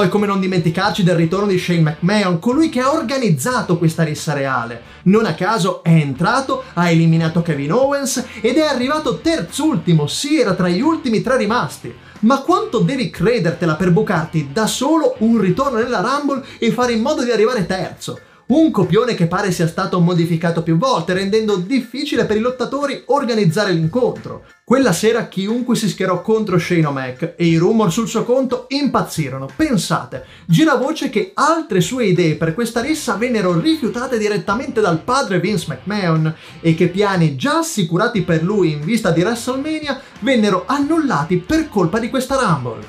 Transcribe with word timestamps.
Poi 0.00 0.08
come 0.08 0.26
non 0.26 0.40
dimenticarci 0.40 1.02
del 1.02 1.14
ritorno 1.14 1.48
di 1.48 1.58
Shane 1.58 1.80
McMahon, 1.82 2.38
colui 2.38 2.70
che 2.70 2.80
ha 2.80 2.90
organizzato 2.90 3.76
questa 3.76 4.02
rissa 4.02 4.32
reale. 4.32 4.80
Non 5.02 5.26
a 5.26 5.34
caso 5.34 5.82
è 5.82 5.90
entrato, 5.90 6.64
ha 6.72 6.88
eliminato 6.88 7.42
Kevin 7.42 7.74
Owens 7.74 8.24
ed 8.40 8.56
è 8.56 8.62
arrivato 8.62 9.18
terzultimo, 9.18 10.06
sì 10.06 10.40
era 10.40 10.54
tra 10.54 10.70
gli 10.70 10.80
ultimi 10.80 11.20
tre 11.20 11.36
rimasti. 11.36 11.94
Ma 12.20 12.40
quanto 12.40 12.78
devi 12.78 13.10
credertela 13.10 13.74
per 13.74 13.90
bucarti 13.90 14.48
da 14.54 14.66
solo 14.66 15.16
un 15.18 15.38
ritorno 15.38 15.76
nella 15.76 16.00
Rumble 16.00 16.46
e 16.58 16.72
fare 16.72 16.94
in 16.94 17.02
modo 17.02 17.22
di 17.22 17.30
arrivare 17.30 17.66
terzo? 17.66 18.18
Un 18.50 18.72
copione 18.72 19.14
che 19.14 19.28
pare 19.28 19.52
sia 19.52 19.68
stato 19.68 20.00
modificato 20.00 20.64
più 20.64 20.76
volte, 20.76 21.12
rendendo 21.12 21.54
difficile 21.54 22.24
per 22.24 22.36
i 22.36 22.40
lottatori 22.40 23.04
organizzare 23.06 23.70
l'incontro. 23.70 24.44
Quella 24.64 24.92
sera 24.92 25.28
chiunque 25.28 25.76
si 25.76 25.88
schierò 25.88 26.20
contro 26.20 26.58
Shane 26.58 26.84
O'Mac 26.84 27.34
e 27.36 27.46
i 27.46 27.56
rumor 27.56 27.92
sul 27.92 28.08
suo 28.08 28.24
conto 28.24 28.64
impazzirono. 28.70 29.46
Pensate, 29.54 30.24
gira 30.46 30.74
voce 30.74 31.10
che 31.10 31.30
altre 31.32 31.80
sue 31.80 32.06
idee 32.06 32.34
per 32.34 32.54
questa 32.54 32.80
rissa 32.80 33.14
vennero 33.14 33.56
rifiutate 33.56 34.18
direttamente 34.18 34.80
dal 34.80 34.98
padre 34.98 35.38
Vince 35.38 35.66
McMahon 35.68 36.34
e 36.60 36.74
che 36.74 36.88
piani 36.88 37.36
già 37.36 37.58
assicurati 37.58 38.22
per 38.22 38.42
lui 38.42 38.72
in 38.72 38.80
vista 38.80 39.12
di 39.12 39.22
WrestleMania 39.22 40.00
vennero 40.18 40.64
annullati 40.66 41.36
per 41.36 41.68
colpa 41.68 42.00
di 42.00 42.10
questa 42.10 42.34
Rumble. 42.34 42.84